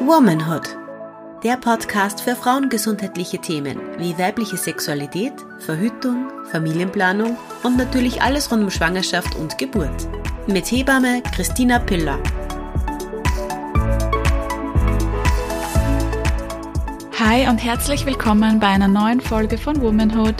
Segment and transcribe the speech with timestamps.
[0.00, 0.76] Womanhood.
[1.42, 8.70] Der Podcast für frauengesundheitliche Themen wie weibliche Sexualität, Verhütung, Familienplanung und natürlich alles rund um
[8.70, 10.08] Schwangerschaft und Geburt.
[10.46, 12.18] Mit Hebamme Christina Piller.
[17.18, 20.36] Hi und herzlich willkommen bei einer neuen Folge von Womanhood.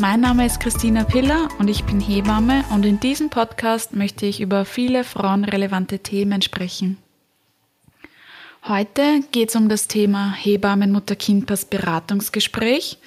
[0.00, 4.40] Mein Name ist Christina Piller und ich bin Hebamme und in diesem Podcast möchte ich
[4.40, 6.98] über viele frauenrelevante Themen sprechen.
[8.68, 12.98] Heute geht es um das Thema Hebammen-Mutter-Kind-Pass Beratungsgespräch.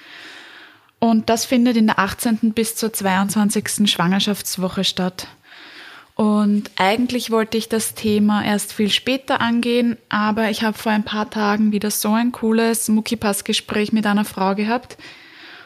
[1.00, 2.54] Und das findet in der 18.
[2.54, 3.92] bis zur 22.
[3.92, 5.28] Schwangerschaftswoche statt.
[6.16, 11.04] Und eigentlich wollte ich das Thema erst viel später angehen, aber ich habe vor ein
[11.04, 14.98] paar Tagen wieder so ein cooles Muckipass-Gespräch mit einer Frau gehabt.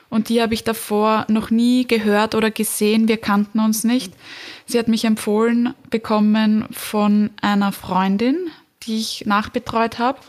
[0.09, 3.07] Und die habe ich davor noch nie gehört oder gesehen.
[3.07, 4.12] Wir kannten uns nicht.
[4.65, 8.49] Sie hat mich empfohlen bekommen von einer Freundin,
[8.85, 10.19] die ich nachbetreut habe.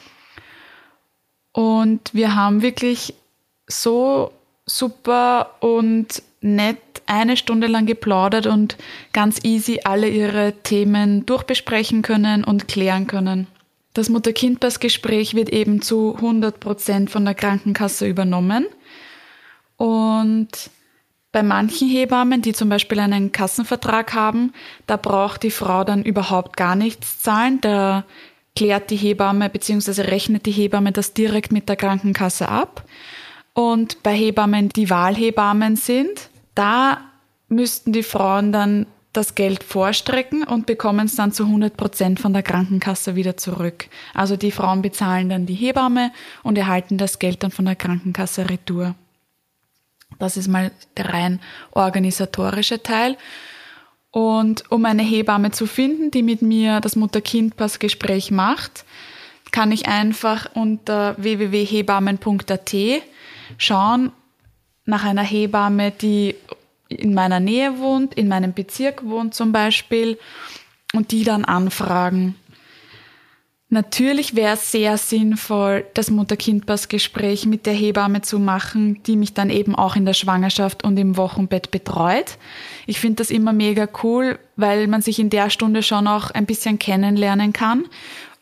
[1.52, 3.14] Und wir haben wirklich
[3.66, 4.32] so
[4.66, 8.76] super und nett eine Stunde lang geplaudert und
[9.12, 13.46] ganz easy alle ihre Themen durchbesprechen können und klären können.
[13.94, 18.66] Das Mutter-Kind-Pass-Gespräch wird eben zu 100 Prozent von der Krankenkasse übernommen.
[19.76, 20.48] Und
[21.30, 24.52] bei manchen Hebammen, die zum Beispiel einen Kassenvertrag haben,
[24.86, 27.60] da braucht die Frau dann überhaupt gar nichts zahlen.
[27.60, 28.04] Da
[28.56, 30.02] klärt die Hebamme bzw.
[30.02, 32.84] rechnet die Hebamme das direkt mit der Krankenkasse ab.
[33.52, 37.00] Und bei Hebammen, die Wahlhebammen sind, da
[37.48, 42.32] müssten die Frauen dann das Geld vorstrecken und bekommen es dann zu 100 Prozent von
[42.32, 43.88] der Krankenkasse wieder zurück.
[44.12, 46.10] Also die Frauen bezahlen dann die Hebamme
[46.42, 48.96] und erhalten das Geld dann von der Krankenkasse retour.
[50.18, 51.40] Das ist mal der rein
[51.72, 53.16] organisatorische Teil.
[54.14, 58.84] Und um eine Hebamme zu finden, die mit mir das Mutter-Kind-Pass-Gespräch macht,
[59.50, 62.74] kann ich einfach unter www.hebammen.at
[63.58, 64.12] schauen
[64.84, 66.36] nach einer Hebamme, die
[66.88, 70.16] in meiner Nähe wohnt, in meinem Bezirk wohnt zum Beispiel,
[70.92, 72.36] und die dann anfragen.
[73.74, 79.50] Natürlich wäre es sehr sinnvoll, das Mutter-Kind-Pass-Gespräch mit der Hebamme zu machen, die mich dann
[79.50, 82.38] eben auch in der Schwangerschaft und im Wochenbett betreut.
[82.86, 86.46] Ich finde das immer mega cool, weil man sich in der Stunde schon auch ein
[86.46, 87.86] bisschen kennenlernen kann.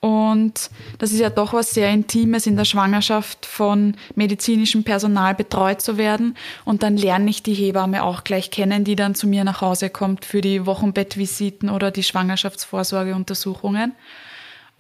[0.00, 5.80] Und das ist ja doch was sehr Intimes in der Schwangerschaft von medizinischem Personal betreut
[5.80, 6.36] zu werden.
[6.66, 9.88] Und dann lerne ich die Hebamme auch gleich kennen, die dann zu mir nach Hause
[9.88, 13.94] kommt für die Wochenbettvisiten oder die Schwangerschaftsvorsorgeuntersuchungen.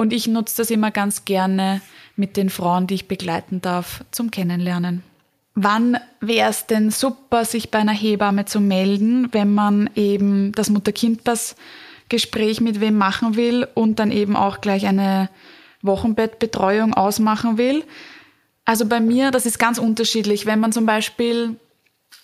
[0.02, 1.80] Und ich nutze das immer ganz gerne
[2.16, 5.04] mit den Frauen, die ich begleiten darf, zum Kennenlernen.
[5.54, 10.70] Wann wäre es denn super, sich bei einer Hebamme zu melden, wenn man eben das
[10.70, 15.28] Mutter-Kind-Pass-Gespräch mit wem machen will und dann eben auch gleich eine
[15.82, 17.84] Wochenbettbetreuung ausmachen will?
[18.64, 20.46] Also bei mir, das ist ganz unterschiedlich.
[20.46, 21.54] Wenn man zum Beispiel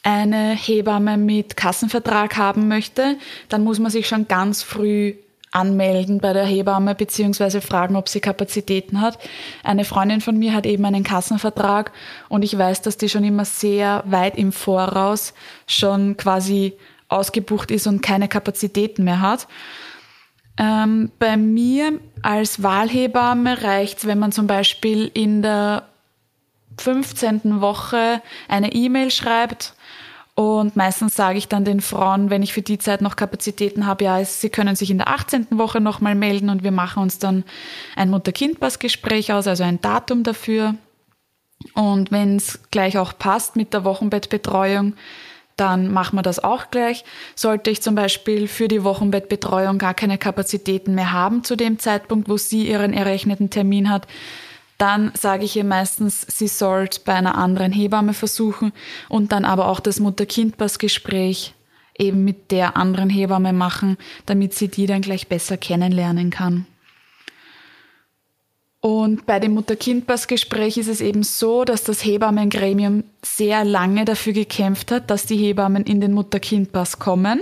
[0.02, 3.16] eine Hebamme mit Kassenvertrag haben möchte,
[3.48, 5.14] dann muss man sich schon ganz früh
[5.52, 9.18] anmelden bei der Hebamme beziehungsweise fragen, ob sie Kapazitäten hat.
[9.62, 11.92] Eine Freundin von mir hat eben einen Kassenvertrag
[12.28, 15.34] und ich weiß, dass die schon immer sehr weit im Voraus
[15.66, 16.74] schon quasi
[17.08, 19.48] ausgebucht ist und keine Kapazitäten mehr hat.
[20.58, 25.84] Ähm, bei mir als Wahlhebamme reicht's, wenn man zum Beispiel in der
[26.78, 27.60] 15.
[27.60, 29.74] Woche eine E-Mail schreibt
[30.38, 34.04] und meistens sage ich dann den Frauen, wenn ich für die Zeit noch Kapazitäten habe,
[34.04, 35.48] ja, sie können sich in der 18.
[35.50, 37.42] Woche nochmal melden und wir machen uns dann
[37.96, 40.76] ein Mutter-Kind-Pass-Gespräch aus, also ein Datum dafür.
[41.74, 44.94] Und wenn es gleich auch passt mit der Wochenbettbetreuung,
[45.56, 47.04] dann machen wir das auch gleich.
[47.34, 52.28] Sollte ich zum Beispiel für die Wochenbettbetreuung gar keine Kapazitäten mehr haben zu dem Zeitpunkt,
[52.28, 54.06] wo sie ihren errechneten Termin hat,
[54.78, 58.72] dann sage ich ihr meistens, sie sollte bei einer anderen Hebamme versuchen
[59.08, 61.54] und dann aber auch das Mutter-Kind-Pass-Gespräch
[61.98, 66.66] eben mit der anderen Hebamme machen, damit sie die dann gleich besser kennenlernen kann.
[68.80, 74.92] Und bei dem Mutter-Kind-Pass-Gespräch ist es eben so, dass das Hebammengremium sehr lange dafür gekämpft
[74.92, 77.40] hat, dass die Hebammen in den Mutter-Kind-Pass kommen.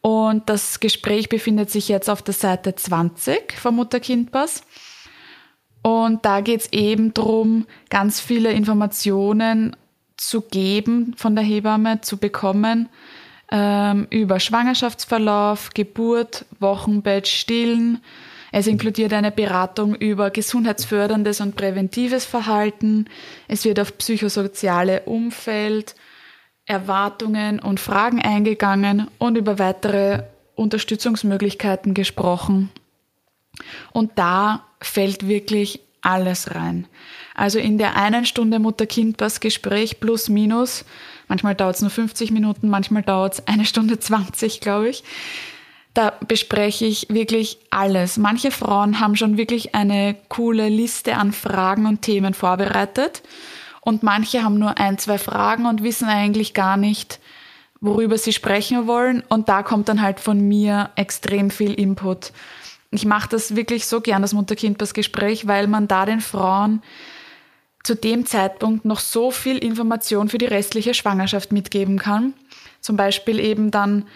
[0.00, 4.62] Und das Gespräch befindet sich jetzt auf der Seite 20 vom Mutter-Kind-Pass.
[5.82, 9.76] Und da geht es eben darum, ganz viele Informationen
[10.16, 12.88] zu geben, von der Hebamme zu bekommen
[13.50, 18.02] ähm, über Schwangerschaftsverlauf, Geburt, Wochenbett, Stillen.
[18.52, 23.06] Es inkludiert eine Beratung über gesundheitsförderndes und präventives Verhalten.
[23.48, 25.94] Es wird auf psychosoziale Umfeld,
[26.66, 30.24] Erwartungen und Fragen eingegangen und über weitere
[30.54, 32.70] Unterstützungsmöglichkeiten gesprochen.
[33.92, 36.86] Und da fällt wirklich alles rein.
[37.34, 40.84] Also in der einen Stunde Mutter-Kind-Pass-Gespräch plus minus,
[41.28, 45.04] manchmal dauert es nur 50 Minuten, manchmal dauert es eine Stunde 20, glaube ich.
[45.94, 48.16] Da bespreche ich wirklich alles.
[48.16, 53.22] Manche Frauen haben schon wirklich eine coole Liste an Fragen und Themen vorbereitet
[53.80, 57.18] und manche haben nur ein, zwei Fragen und wissen eigentlich gar nicht,
[57.80, 59.22] worüber sie sprechen wollen.
[59.28, 62.32] Und da kommt dann halt von mir extrem viel Input.
[62.90, 66.82] Ich mache das wirklich so gern, das Mutter-Kind-Pass-Gespräch, weil man da den Frauen
[67.82, 72.34] zu dem Zeitpunkt noch so viel Information für die restliche Schwangerschaft mitgeben kann.
[72.80, 74.06] Zum Beispiel eben dann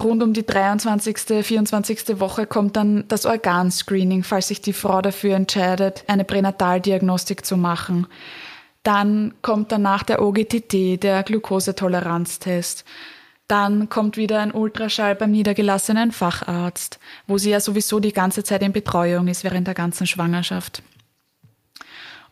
[0.00, 2.20] rund um die 23., 24.
[2.20, 8.06] Woche kommt dann das Organscreening, falls sich die Frau dafür entscheidet, eine Pränataldiagnostik zu machen.
[8.82, 12.84] Dann kommt danach der OGTT, der Glukosetoleranztest.
[13.48, 18.62] Dann kommt wieder ein Ultraschall beim niedergelassenen Facharzt, wo sie ja sowieso die ganze Zeit
[18.62, 20.82] in Betreuung ist während der ganzen Schwangerschaft.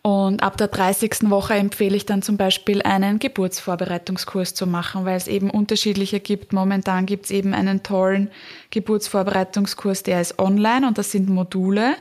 [0.02, 1.30] Und ab der 30.
[1.30, 6.52] Woche empfehle ich dann zum Beispiel einen Geburtsvorbereitungskurs zu machen, weil es eben unterschiedliche gibt.
[6.52, 8.30] Momentan gibt es eben einen tollen
[8.68, 11.94] Geburtsvorbereitungskurs, der ist online und das sind Module.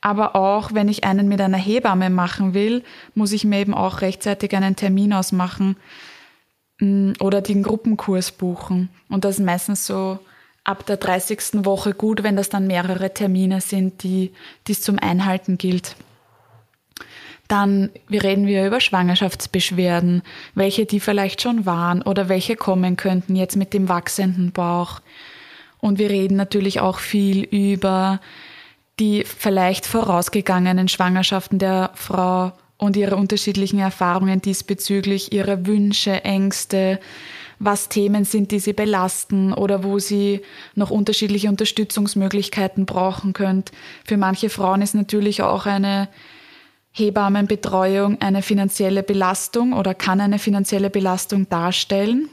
[0.00, 2.84] Aber auch wenn ich einen mit einer Hebamme machen will,
[3.16, 5.76] muss ich mir eben auch rechtzeitig einen Termin ausmachen
[6.80, 8.88] oder den Gruppenkurs buchen.
[9.08, 10.18] Und das ist meistens so
[10.64, 11.64] ab der 30.
[11.64, 14.32] Woche gut, wenn das dann mehrere Termine sind, die
[14.68, 15.96] es zum Einhalten gilt.
[17.48, 20.22] Dann wir reden wir über Schwangerschaftsbeschwerden,
[20.54, 25.00] welche die vielleicht schon waren oder welche kommen könnten jetzt mit dem wachsenden Bauch.
[25.80, 28.20] Und wir reden natürlich auch viel über
[29.00, 37.00] die vielleicht vorausgegangenen Schwangerschaften der Frau und ihre unterschiedlichen Erfahrungen diesbezüglich, ihre Wünsche, Ängste,
[37.58, 40.42] was Themen sind, die sie belasten oder wo sie
[40.76, 43.72] noch unterschiedliche Unterstützungsmöglichkeiten brauchen könnt.
[44.04, 46.08] Für manche Frauen ist natürlich auch eine
[46.92, 52.28] Hebammenbetreuung eine finanzielle Belastung oder kann eine finanzielle Belastung darstellen.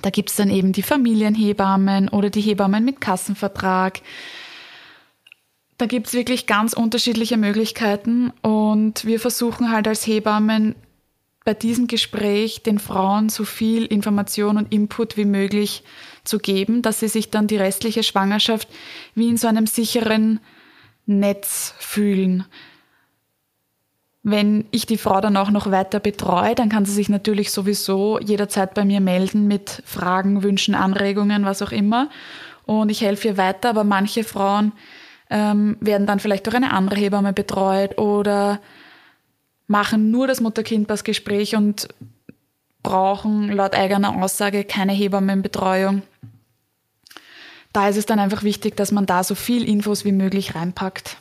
[0.00, 4.00] Da gibt es dann eben die Familienhebammen oder die Hebammen mit Kassenvertrag.
[5.82, 10.76] Da gibt es wirklich ganz unterschiedliche Möglichkeiten und wir versuchen halt als Hebammen
[11.44, 15.82] bei diesem Gespräch den Frauen so viel Information und Input wie möglich
[16.22, 18.68] zu geben, dass sie sich dann die restliche Schwangerschaft
[19.16, 20.38] wie in so einem sicheren
[21.06, 22.44] Netz fühlen.
[24.22, 28.20] Wenn ich die Frau dann auch noch weiter betreue, dann kann sie sich natürlich sowieso
[28.20, 32.08] jederzeit bei mir melden mit Fragen, Wünschen, Anregungen, was auch immer.
[32.66, 34.70] Und ich helfe ihr weiter, aber manche Frauen
[35.32, 38.60] ähm, werden dann vielleicht durch eine andere Hebamme betreut oder
[39.66, 41.88] machen nur das Mutter-Kind-Pass-Gespräch und
[42.82, 46.02] brauchen laut eigener Aussage keine Hebammenbetreuung.
[47.72, 51.16] Da ist es dann einfach wichtig, dass man da so viel Infos wie möglich reinpackt.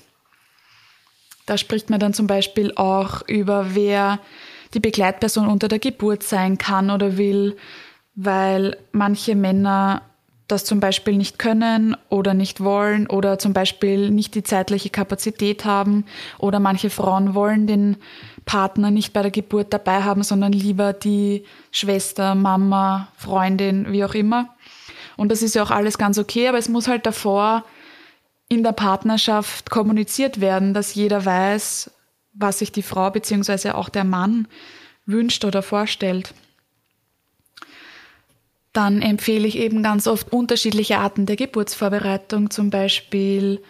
[1.45, 4.19] Da spricht man dann zum Beispiel auch über, wer
[4.73, 7.55] die Begleitperson unter der Geburt sein kann oder will,
[8.15, 10.01] weil manche Männer
[10.51, 15.65] das zum Beispiel nicht können oder nicht wollen oder zum Beispiel nicht die zeitliche Kapazität
[15.65, 16.05] haben
[16.37, 17.97] oder manche Frauen wollen den
[18.45, 24.13] Partner nicht bei der Geburt dabei haben, sondern lieber die Schwester, Mama, Freundin, wie auch
[24.13, 24.49] immer.
[25.17, 27.63] Und das ist ja auch alles ganz okay, aber es muss halt davor
[28.49, 31.91] in der Partnerschaft kommuniziert werden, dass jeder weiß,
[32.33, 33.71] was sich die Frau bzw.
[33.71, 34.47] auch der Mann
[35.05, 36.33] wünscht oder vorstellt.
[38.73, 43.61] Dann empfehle ich eben ganz oft unterschiedliche Arten der Geburtsvorbereitung, zum Beispiel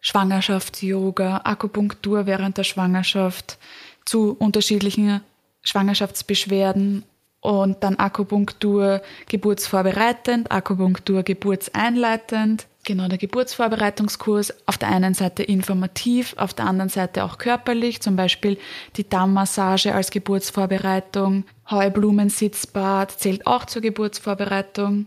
[0.00, 3.58] Schwangerschafts-Yoga, Akupunktur während der Schwangerschaft
[4.04, 5.20] zu unterschiedlichen
[5.62, 7.04] Schwangerschaftsbeschwerden
[7.40, 16.52] und dann Akupunktur geburtsvorbereitend, Akupunktur geburtseinleitend, Genau, der Geburtsvorbereitungskurs auf der einen Seite informativ, auf
[16.52, 18.58] der anderen Seite auch körperlich, zum Beispiel
[18.96, 25.06] die Dammmassage als Geburtsvorbereitung, Heublumensitzbad zählt auch zur Geburtsvorbereitung.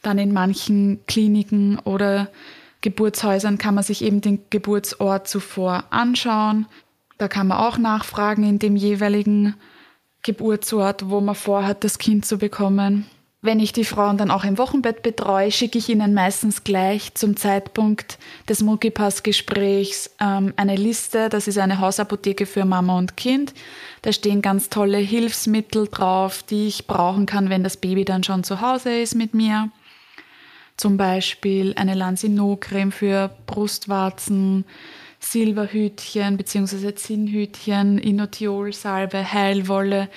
[0.00, 2.30] Dann in manchen Kliniken oder
[2.80, 6.66] Geburtshäusern kann man sich eben den Geburtsort zuvor anschauen.
[7.18, 9.56] Da kann man auch nachfragen in dem jeweiligen
[10.22, 13.04] Geburtsort, wo man vorhat, das Kind zu bekommen.
[13.42, 17.38] Wenn ich die Frauen dann auch im Wochenbett betreue, schicke ich ihnen meistens gleich zum
[17.38, 21.30] Zeitpunkt des Muckipass-Gesprächs ähm, eine Liste.
[21.30, 23.54] Das ist eine Hausapotheke für Mama und Kind.
[24.02, 28.44] Da stehen ganz tolle Hilfsmittel drauf, die ich brauchen kann, wenn das Baby dann schon
[28.44, 29.70] zu Hause ist mit mir.
[30.76, 34.66] Zum Beispiel eine Lansinot-Creme für Brustwarzen,
[35.20, 36.94] Silberhütchen bzw.
[36.94, 40.08] Zinnhütchen, Inotiol-Salbe, Heilwolle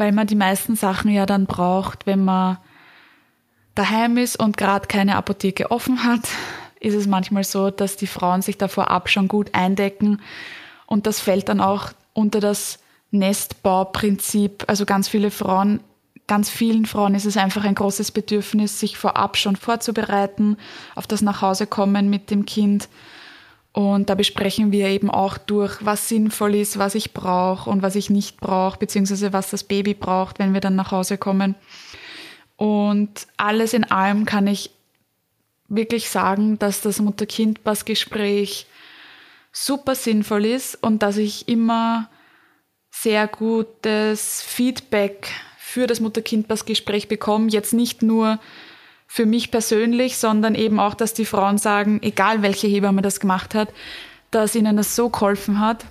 [0.00, 2.56] weil man die meisten Sachen ja dann braucht, wenn man
[3.74, 6.22] daheim ist und gerade keine Apotheke offen hat.
[6.80, 10.22] ist es manchmal so, dass die Frauen sich da vorab schon gut eindecken
[10.86, 12.78] und das fällt dann auch unter das
[13.10, 14.64] Nestbauprinzip.
[14.68, 15.80] Also ganz viele Frauen,
[16.26, 20.56] ganz vielen Frauen ist es einfach ein großes Bedürfnis, sich vorab schon vorzubereiten
[20.94, 22.88] auf das Nachhausekommen mit dem Kind.
[23.72, 27.94] Und da besprechen wir eben auch durch, was sinnvoll ist, was ich brauche und was
[27.94, 31.54] ich nicht brauche, beziehungsweise was das Baby braucht, wenn wir dann nach Hause kommen.
[32.56, 34.70] Und alles in allem kann ich
[35.68, 38.66] wirklich sagen, dass das Mutter-Kind-Pass-Gespräch
[39.52, 42.10] super sinnvoll ist und dass ich immer
[42.90, 47.48] sehr gutes Feedback für das Mutter-Kind-Pass-Gespräch bekomme.
[47.50, 48.40] Jetzt nicht nur
[49.12, 53.56] für mich persönlich, sondern eben auch, dass die Frauen sagen, egal welche Hebamme das gemacht
[53.56, 53.68] hat,
[54.30, 55.84] dass ihnen das so geholfen hat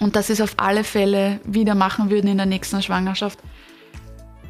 [0.00, 3.38] und dass sie es auf alle Fälle wieder machen würden in der nächsten Schwangerschaft.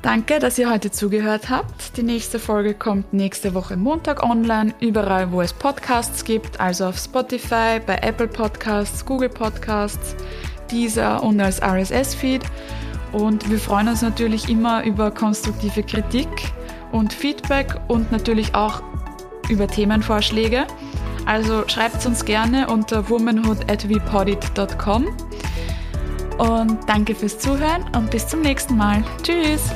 [0.03, 1.97] Danke, dass ihr heute zugehört habt.
[1.97, 6.99] Die nächste Folge kommt nächste Woche Montag online, überall wo es Podcasts gibt, also auf
[6.99, 10.17] Spotify, bei Apple Podcasts, Google Podcasts,
[10.73, 12.43] Deezer und als RSS-Feed.
[13.12, 16.27] Und wir freuen uns natürlich immer über konstruktive Kritik
[16.92, 18.82] und Feedback und natürlich auch
[19.49, 20.66] über Themenvorschläge.
[21.26, 25.06] Also schreibt uns gerne unter womanhood.vpodit.com.
[26.38, 29.04] Und danke fürs Zuhören und bis zum nächsten Mal.
[29.23, 29.70] Tschüss!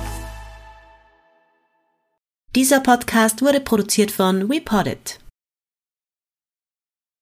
[2.54, 5.23] Dieser Podcast wurde produziert von WePodit.